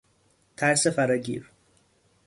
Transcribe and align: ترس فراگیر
ترس 0.57 0.87
فراگیر 0.87 1.51